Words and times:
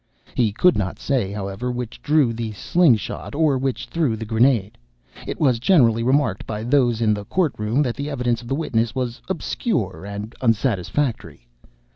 He 0.33 0.51
could 0.51 0.75
not 0.75 0.97
say, 0.97 1.31
however, 1.31 1.71
which 1.71 2.01
drew 2.01 2.33
the 2.33 2.53
slung 2.53 2.95
shot 2.95 3.35
or 3.35 3.55
which 3.59 3.85
threw 3.85 4.15
the 4.17 4.25
grenade. 4.25 4.75
(It 5.27 5.39
was 5.39 5.59
generally 5.59 6.01
remarked 6.01 6.47
by 6.47 6.63
those 6.63 7.01
in 7.01 7.13
the 7.13 7.25
court 7.25 7.53
room, 7.59 7.83
that 7.83 7.93
the 7.95 8.09
evidence 8.09 8.41
of 8.41 8.47
the 8.47 8.55
witness 8.55 8.95
was 8.95 9.21
obscure 9.29 10.03
and 10.03 10.33
unsatisfactory. 10.41 11.45